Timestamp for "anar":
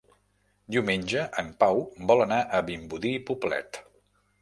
2.29-2.43